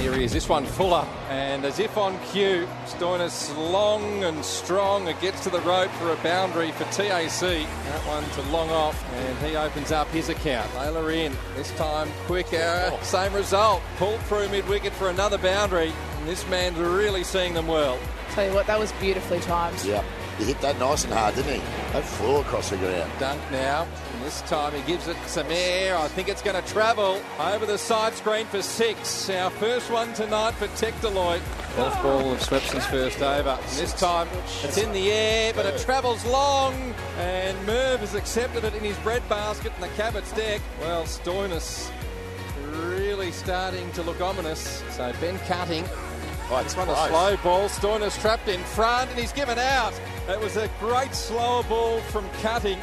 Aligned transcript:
Here 0.00 0.14
he 0.14 0.22
is, 0.22 0.32
this 0.32 0.48
one 0.48 0.64
Fuller, 0.64 1.04
and 1.28 1.64
as 1.64 1.80
if 1.80 1.96
on 1.98 2.16
cue, 2.26 2.68
Stoinis 2.86 3.54
long 3.56 4.22
and 4.22 4.44
strong. 4.44 5.08
It 5.08 5.20
gets 5.20 5.42
to 5.42 5.50
the 5.50 5.60
rope 5.62 5.90
for 5.92 6.12
a 6.12 6.16
boundary 6.16 6.70
for 6.70 6.84
TAC. 6.84 7.40
That 7.40 8.06
one 8.06 8.22
to 8.30 8.42
long 8.52 8.70
off, 8.70 8.96
and 9.12 9.38
he 9.38 9.56
opens 9.56 9.90
up 9.90 10.06
his 10.08 10.28
account. 10.28 10.70
Layla 10.70 11.12
in, 11.12 11.36
this 11.56 11.72
time 11.72 12.08
quick 12.26 12.52
error, 12.52 12.90
oh. 12.92 13.02
same 13.02 13.32
result. 13.32 13.82
Pulled 13.96 14.20
through 14.22 14.48
mid 14.50 14.68
wicket 14.68 14.92
for 14.92 15.10
another 15.10 15.36
boundary, 15.36 15.92
and 16.18 16.28
this 16.28 16.48
man's 16.48 16.78
really 16.78 17.24
seeing 17.24 17.52
them 17.52 17.66
well. 17.66 17.98
Tell 18.30 18.46
you 18.46 18.54
what, 18.54 18.68
that 18.68 18.78
was 18.78 18.92
beautifully 18.92 19.40
timed. 19.40 19.84
Yeah, 19.84 20.04
he 20.38 20.44
hit 20.44 20.60
that 20.60 20.78
nice 20.78 21.04
and 21.04 21.12
hard, 21.12 21.34
didn't 21.34 21.54
he? 21.54 21.60
That 21.92 22.04
flew 22.04 22.36
across 22.36 22.70
the 22.70 22.76
ground. 22.76 23.10
Dunk 23.18 23.40
now, 23.50 23.86
and 24.14 24.22
this 24.22 24.40
time 24.42 24.72
he 24.72 24.80
gives 24.82 25.08
it 25.08 25.16
some 25.26 25.48
air. 25.50 25.96
I 25.96 26.06
think 26.08 26.28
it's 26.28 26.42
going 26.42 26.62
to 26.62 26.72
travel 26.72 27.20
over 27.40 27.66
the 27.66 27.76
side 27.76 28.14
screen 28.14 28.46
for 28.46 28.62
six. 28.62 29.28
Our 29.28 29.50
first 29.50 29.90
one 29.90 30.12
tonight 30.14 30.52
for 30.52 30.68
Tech 30.76 30.94
Deloitte. 31.00 31.40
Golf 31.76 32.02
ball 32.02 32.32
of 32.32 32.40
Swepson's 32.40 32.86
first 32.86 33.20
over. 33.20 33.50
And 33.50 33.78
this 33.78 33.92
time 33.94 34.28
it's 34.62 34.78
in 34.78 34.92
the 34.92 35.10
air, 35.10 35.52
but 35.54 35.66
it 35.66 35.80
travels 35.80 36.24
long, 36.24 36.94
and 37.18 37.56
Merv 37.66 38.00
has 38.00 38.14
accepted 38.14 38.62
it 38.64 38.74
in 38.74 38.84
his 38.84 38.96
bread 38.98 39.28
basket 39.28 39.72
in 39.74 39.80
the 39.80 39.88
Cabot's 39.88 40.32
deck. 40.32 40.60
Well, 40.80 41.02
Stoinis 41.04 41.90
really 42.72 43.32
starting 43.32 43.90
to 43.92 44.02
look 44.02 44.20
ominous. 44.20 44.84
So 44.90 45.12
Ben 45.20 45.38
Cutting 45.40 45.84
Oh, 46.50 46.62
this 46.62 46.74
one 46.74 46.88
a 46.88 46.96
slow 47.08 47.36
ball. 47.44 47.68
Stoinis 47.68 48.18
trapped 48.22 48.48
in 48.48 48.60
front 48.60 49.10
and 49.10 49.18
he's 49.18 49.32
given 49.32 49.58
out. 49.58 49.92
It 50.28 50.38
was 50.38 50.56
a 50.58 50.68
great 50.78 51.14
slower 51.14 51.62
ball 51.64 52.00
from 52.00 52.28
Cutting. 52.42 52.78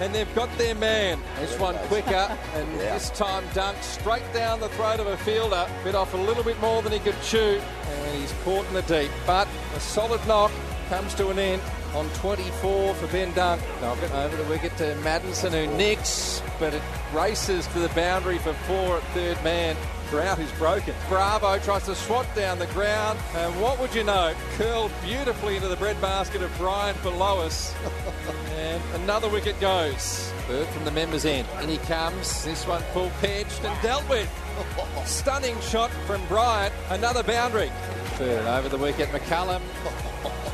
And 0.00 0.14
they've 0.14 0.34
got 0.34 0.48
their 0.56 0.74
man. 0.74 1.20
This 1.38 1.58
one 1.58 1.76
quicker, 1.86 2.36
and 2.54 2.80
Yeah. 2.80 2.94
this 2.94 3.10
time 3.10 3.46
dunked 3.52 3.82
straight 3.84 4.32
down 4.32 4.58
the 4.58 4.70
throat 4.70 4.98
of 4.98 5.06
a 5.06 5.16
fielder. 5.18 5.66
Bit 5.84 5.94
off 5.94 6.14
a 6.14 6.16
little 6.16 6.42
bit 6.42 6.58
more 6.58 6.80
than 6.80 6.90
he 6.90 6.98
could 6.98 7.20
chew, 7.22 7.60
and 7.92 8.16
he's 8.20 8.32
caught 8.42 8.66
in 8.68 8.74
the 8.74 8.82
deep. 8.82 9.10
But 9.26 9.46
a 9.76 9.80
solid 9.80 10.26
knock 10.26 10.50
comes 10.88 11.12
to 11.14 11.28
an 11.28 11.38
end 11.38 11.60
on 11.94 12.08
24 12.14 12.94
for 12.94 13.06
Ben 13.08 13.32
Dunk. 13.34 13.60
Knock 13.82 14.02
it 14.02 14.10
over 14.12 14.36
the 14.36 14.44
wicket 14.44 14.74
to 14.78 14.96
Maddinson, 15.04 15.52
who 15.52 15.66
nicks, 15.76 16.42
but 16.58 16.72
it 16.72 16.82
races 17.12 17.66
to 17.68 17.78
the 17.78 17.90
boundary 17.90 18.38
for 18.38 18.54
four 18.66 18.96
at 18.96 19.02
third 19.12 19.42
man. 19.44 19.76
Grout 20.10 20.40
is 20.40 20.50
broken. 20.52 20.92
Bravo 21.08 21.56
tries 21.60 21.84
to 21.84 21.94
swat 21.94 22.26
down 22.34 22.58
the 22.58 22.66
ground, 22.68 23.16
and 23.36 23.60
what 23.60 23.78
would 23.78 23.94
you 23.94 24.02
know? 24.02 24.34
Curled 24.56 24.90
beautifully 25.04 25.54
into 25.54 25.68
the 25.68 25.76
breadbasket 25.76 26.42
of 26.42 26.52
Brian 26.58 26.96
below 27.04 27.38
us. 27.38 27.72
and 28.56 28.82
another 29.02 29.28
wicket 29.28 29.60
goes. 29.60 30.32
Bird 30.48 30.66
from 30.66 30.84
the 30.84 30.90
members' 30.90 31.24
end. 31.24 31.46
In 31.62 31.68
he 31.68 31.78
comes. 31.78 32.44
This 32.44 32.66
one 32.66 32.82
full 32.92 33.12
pitched 33.20 33.64
and 33.64 33.82
dealt 33.82 34.08
with. 34.08 34.28
Stunning 35.06 35.58
shot 35.60 35.90
from 36.08 36.26
Bryant. 36.26 36.74
Another 36.88 37.22
boundary. 37.22 37.70
Third 38.16 38.46
over 38.46 38.68
the 38.68 38.78
wicket. 38.78 39.10
McCullum 39.10 39.62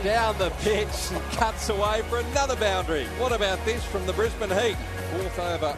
down 0.05 0.37
the 0.37 0.51
pitch 0.61 1.13
and 1.13 1.23
cuts 1.33 1.71
away 1.71 2.03
for 2.11 2.19
another 2.19 2.57
boundary. 2.57 3.07
What 3.19 3.33
about 3.33 3.65
this 3.65 3.83
from 3.85 4.07
the 4.07 4.13
Brisbane 4.13 4.51
Heat? 4.51 4.77
Fourth 5.13 5.39
over. 5.39 5.77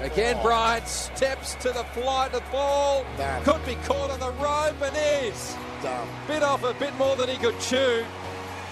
Again, 0.00 0.40
Bryant 0.42 0.88
steps 0.88 1.54
to 1.56 1.68
the 1.68 1.84
flight 1.92 2.32
of 2.32 2.42
the 2.42 2.50
ball. 2.50 3.04
Damn. 3.18 3.42
Could 3.42 3.64
be 3.66 3.74
caught 3.84 4.10
on 4.10 4.18
the 4.18 4.30
rope 4.42 4.80
and 4.82 4.96
is. 5.26 5.54
Dumb. 5.82 6.08
Bit 6.26 6.42
off 6.42 6.64
a 6.64 6.72
bit 6.74 6.94
more 6.96 7.16
than 7.16 7.28
he 7.28 7.36
could 7.36 7.58
chew. 7.60 8.04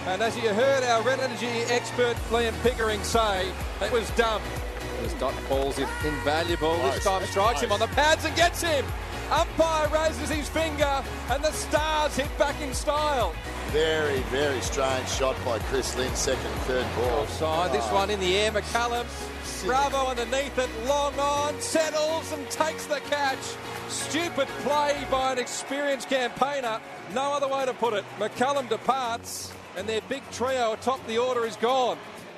And 0.07 0.23
as 0.23 0.35
you 0.35 0.49
heard 0.49 0.83
our 0.83 1.03
red 1.03 1.19
energy 1.19 1.47
expert 1.69 2.15
Liam 2.31 2.59
Pickering 2.63 3.03
say, 3.03 3.51
it 3.81 3.91
was 3.91 4.09
dumb. 4.11 4.41
As 5.03 5.13
Dot 5.13 5.35
calls 5.47 5.77
it 5.77 5.87
invaluable. 6.03 6.73
This 6.77 6.99
Close. 6.99 7.03
time 7.03 7.19
That's 7.19 7.31
strikes 7.31 7.61
him 7.61 7.71
on 7.71 7.79
the 7.79 7.87
pads 7.87 8.25
and 8.25 8.35
gets 8.35 8.61
him. 8.63 8.85
Umpire 9.31 9.87
raises 9.89 10.29
his 10.29 10.49
finger 10.49 11.03
and 11.29 11.43
the 11.43 11.51
stars 11.51 12.17
hit 12.17 12.35
back 12.39 12.59
in 12.59 12.73
style. 12.73 13.35
Very, 13.71 14.21
very 14.31 14.59
strange 14.61 15.07
shot 15.09 15.35
by 15.45 15.59
Chris 15.59 15.95
Lynn, 15.95 16.13
second 16.15 16.51
third 16.65 16.87
ball. 16.95 17.19
Offside. 17.19 17.71
This 17.71 17.85
one 17.91 18.09
in 18.09 18.19
the 18.19 18.35
air. 18.35 18.51
McCullum. 18.51 19.05
Bravo 19.63 20.07
underneath 20.07 20.57
it. 20.57 20.69
Long 20.87 21.13
on. 21.19 21.59
Settles 21.61 22.31
and 22.31 22.49
takes 22.49 22.87
the 22.87 22.99
catch. 23.01 23.37
Stupid 23.87 24.47
play 24.63 25.05
by 25.11 25.33
an 25.33 25.37
experienced 25.37 26.09
campaigner. 26.09 26.79
No 27.13 27.31
other 27.33 27.47
way 27.47 27.63
to 27.65 27.73
put 27.73 27.93
it. 27.93 28.03
McCullum 28.17 28.67
departs 28.69 29.53
and 29.77 29.87
their 29.87 30.01
big 30.09 30.23
trio 30.31 30.73
atop 30.73 31.05
the 31.05 31.19
order 31.19 31.45
is 31.45 31.55
gone. 31.57 31.97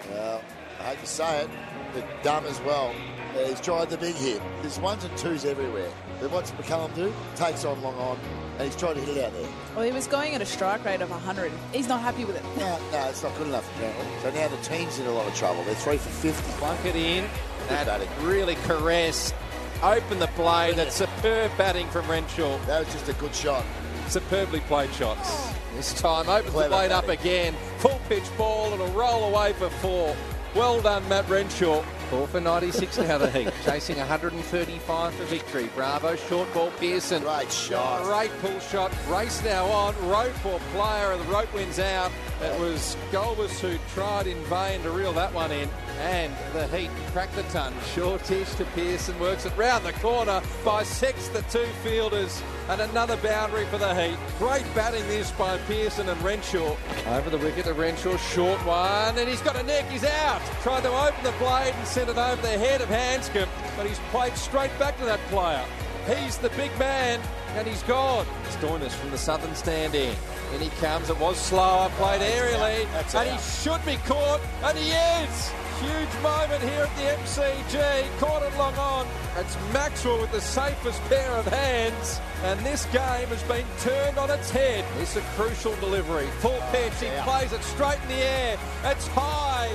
Well, 0.10 0.42
I 0.80 0.84
hate 0.84 1.00
to 1.00 1.08
say 1.08 1.44
it, 1.44 1.50
but 1.94 2.24
dumb 2.24 2.46
as 2.46 2.60
well. 2.62 2.94
He's 3.34 3.62
tried 3.62 3.90
the 3.90 3.98
big 3.98 4.16
hit. 4.16 4.42
There's 4.62 4.80
ones 4.80 5.04
and 5.04 5.18
twos 5.18 5.46
everywhere. 5.46 5.90
But 6.20 6.32
what's 6.32 6.52
McCullum 6.52 6.94
do? 6.96 7.14
Takes 7.36 7.66
on 7.66 7.82
long 7.82 7.96
on, 7.96 8.18
and 8.58 8.64
he's 8.64 8.76
tried 8.76 8.94
to 8.96 9.02
hit 9.02 9.18
it 9.18 9.24
out 9.24 9.34
there. 9.34 9.48
Well, 9.76 9.86
he 9.86 9.92
was 9.92 10.08
going 10.08 10.36
at 10.36 10.42
a 10.42 10.46
strike 10.46 10.84
rate 10.86 11.02
of 11.02 11.10
100. 11.10 11.52
He's 11.72 11.88
not 11.88 12.02
happy 12.02 12.26
with 12.26 12.36
it. 12.36 12.44
No, 12.58 12.80
no, 12.92 13.10
it's 13.10 13.24
not 13.24 13.36
good 13.38 13.48
enough 13.48 13.70
apparently. 13.76 14.06
So 14.22 14.32
now 14.32 14.48
the 14.48 14.58
team's 14.58 15.00
in 15.00 15.08
a 15.08 15.12
lot 15.12 15.28
of 15.28 15.36
trouble. 15.36 15.64
They're 15.64 15.76
three 15.76 15.98
for 15.98 16.10
50. 16.10 16.52
Plunk 16.54 16.86
it 16.86 16.96
in. 16.96 17.28
That 17.70 17.88
batting. 17.88 18.10
really 18.22 18.56
caress. 18.56 19.34
Open 19.82 20.20
the 20.20 20.28
play. 20.28 20.74
That's 20.74 20.96
superb 20.96 21.52
batting 21.58 21.88
from 21.88 22.08
Renshaw. 22.10 22.58
That 22.66 22.86
was 22.86 22.94
just 22.94 23.10
a 23.10 23.14
good 23.14 23.34
shot. 23.34 23.66
Superbly 24.08 24.60
played 24.62 24.94
shots. 24.94 25.30
Oh. 25.32 25.58
This 25.76 25.94
time 26.00 26.28
opens 26.30 26.54
Clever 26.54 26.70
the 26.70 26.76
blade 26.76 26.92
up 26.92 27.08
again. 27.08 27.56
Full 27.78 28.00
pitch 28.10 28.26
ball. 28.38 28.74
It'll 28.74 28.88
roll 28.90 29.34
away 29.34 29.54
for 29.54 29.70
four. 29.70 30.16
Well 30.54 30.82
done, 30.82 31.08
Matt 31.08 31.30
Renshaw. 31.30 31.84
Four 32.12 32.28
for 32.28 32.42
96 32.42 32.98
now 32.98 33.18
the 33.18 33.32
Heat. 33.32 33.54
Chasing 33.66 33.96
135 33.96 35.14
for 35.14 35.24
victory. 35.24 35.70
Bravo, 35.74 36.18
short 36.18 36.54
ball, 36.54 36.70
Pearson. 36.72 37.24
Great 37.24 37.50
shot. 37.50 38.04
Great 38.04 38.32
pull 38.42 38.60
shot. 38.60 38.92
Race 39.08 39.42
now 39.46 39.66
on. 39.68 39.96
Rope 40.10 40.34
for 40.44 40.60
player. 40.74 41.14
And 41.14 41.22
the 41.22 41.32
rope 41.32 41.54
wins 41.54 41.80
out. 41.80 42.12
It 42.42 42.60
was 42.60 42.98
Golbus 43.14 43.58
who 43.62 43.78
tried 43.94 44.28
in 44.28 44.38
vain 44.46 44.82
to 44.84 44.92
reel 44.92 45.14
that 45.14 45.34
one 45.34 45.54
in. 45.54 45.70
And 46.02 46.34
the 46.52 46.68
Heat 46.76 46.90
cracked 47.14 47.36
the 47.38 47.44
ton. 47.44 47.74
Shortish 47.96 48.56
to 48.56 48.66
Pearson. 48.76 49.18
Works 49.18 49.46
it 49.46 49.56
round 49.56 49.86
the 49.86 49.94
corner. 49.94 50.42
Bisects 50.66 51.30
the 51.30 51.44
two 51.44 51.68
fielders. 51.82 52.44
And 52.68 52.82
another 52.82 53.16
boundary 53.18 53.66
for 53.68 53.78
the 53.78 53.96
Heat. 53.96 54.18
Great 54.38 54.66
batting 54.76 55.08
this 55.08 55.32
by 55.32 55.58
Pearson 55.60 56.10
and 56.10 56.22
Renshaw. 56.22 56.76
Over 57.08 57.30
the 57.30 57.38
wicket 57.38 57.64
to 57.66 57.74
Renshaw. 57.74 58.18
Short 58.18 58.60
one. 58.66 59.18
And 59.18 59.30
he's 59.30 59.42
got 59.42 59.56
a 59.56 59.64
neck. 59.64 59.86
He's 59.86 60.04
out. 60.04 60.42
Tried 60.62 60.84
to 60.84 60.90
open 60.90 61.24
the 61.24 61.32
blade 61.40 61.74
and 61.74 61.88
sent 62.06 62.18
it 62.18 62.20
over 62.20 62.42
the 62.42 62.58
head 62.58 62.82
of 62.82 62.90
Handscomb. 62.90 63.48
But 63.78 63.86
he's 63.86 64.00
played 64.10 64.36
straight 64.36 64.72
back 64.80 64.98
to 64.98 65.06
that 65.06 65.20
player. 65.30 65.64
He's 66.08 66.38
the 66.38 66.50
big 66.52 66.76
man, 66.80 67.20
and 67.56 67.68
he's 67.68 67.84
gone. 67.84 68.26
Stoinis 68.60 68.92
from 68.92 69.12
the 69.12 69.20
southern 69.20 69.54
stand 69.54 69.94
in. 69.94 70.16
In 70.56 70.62
he 70.62 70.70
comes. 70.82 71.12
It 71.12 71.20
was 71.20 71.38
slower, 71.38 71.90
played 71.98 72.22
aerially, 72.22 72.92
That's 72.92 73.14
and 73.14 73.30
out. 73.30 73.40
he 73.40 73.62
should 73.62 73.86
be 73.86 73.98
caught, 74.08 74.42
and 74.64 74.78
he 74.78 74.90
is. 74.90 75.52
Huge 75.80 76.24
moment 76.24 76.62
here 76.64 76.82
at 76.82 76.96
the 76.96 77.04
MCG. 77.22 78.20
Caught 78.20 78.44
it 78.44 78.58
long 78.58 78.76
on. 78.76 79.08
It's 79.38 79.56
Maxwell 79.72 80.22
with 80.22 80.32
the 80.32 80.42
safest 80.42 81.00
pair 81.04 81.32
of 81.34 81.46
hands, 81.46 82.20
and 82.44 82.60
this 82.62 82.86
game 82.86 83.28
has 83.28 83.44
been 83.44 83.66
turned 83.80 84.18
on 84.18 84.32
its 84.32 84.50
head. 84.50 84.84
It's 85.00 85.16
a 85.18 85.22
crucial 85.36 85.76
delivery. 85.76 86.28
Full 86.40 86.62
pitch. 86.72 86.94
He 87.00 87.10
plays 87.22 87.54
it 87.54 87.64
straight 87.64 88.02
in 88.04 88.08
the 88.10 88.24
air. 88.24 88.58
It's 88.86 89.08
high 89.08 89.70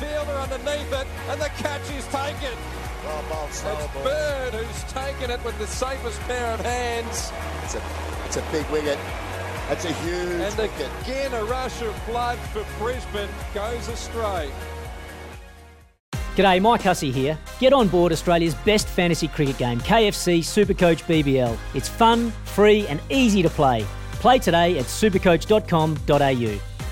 fielder 0.00 0.32
underneath 0.32 0.92
it, 0.92 1.06
and 1.28 1.40
the 1.40 1.50
catch 1.58 1.88
is 1.92 2.06
taken. 2.06 2.56
Oh, 3.04 3.06
well, 3.06 3.24
well, 3.30 3.46
it's 3.48 3.62
well. 3.62 4.04
Bird 4.04 4.54
who's 4.54 4.92
taken 4.92 5.30
it 5.30 5.44
with 5.44 5.58
the 5.58 5.66
safest 5.66 6.18
pair 6.22 6.54
of 6.54 6.60
hands. 6.60 7.30
It's 7.64 7.74
a, 7.74 7.82
it's 8.26 8.36
a 8.38 8.44
big 8.50 8.66
wicket. 8.70 8.98
That's 9.68 9.84
a 9.84 9.92
huge 9.92 10.40
and 10.40 10.58
wicket. 10.58 10.90
again, 11.02 11.32
a 11.34 11.44
rush 11.44 11.82
of 11.82 11.94
blood 12.06 12.38
for 12.52 12.64
Brisbane 12.78 13.28
goes 13.54 13.88
astray. 13.88 14.50
G'day, 16.36 16.60
Mike 16.60 16.82
Hussey 16.82 17.10
here. 17.10 17.38
Get 17.58 17.72
on 17.72 17.88
board 17.88 18.12
Australia's 18.12 18.54
best 18.54 18.88
fantasy 18.88 19.28
cricket 19.28 19.58
game, 19.58 19.80
KFC 19.80 20.38
Supercoach 20.40 21.04
BBL. 21.04 21.56
It's 21.74 21.88
fun, 21.88 22.30
free, 22.44 22.86
and 22.86 23.00
easy 23.10 23.42
to 23.42 23.50
play. 23.50 23.84
Play 24.12 24.38
today 24.38 24.78
at 24.78 24.86
supercoach.com.au. 24.86 26.69